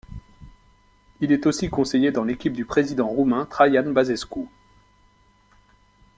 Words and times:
Il 1.19 1.31
est 1.31 1.45
aussi 1.45 1.69
conseiller 1.69 2.09
dans 2.11 2.23
l'équipe 2.23 2.53
du 2.53 2.65
président 2.65 3.05
roumain 3.07 3.45
Traian 3.45 3.91
Băsescu. 3.91 4.47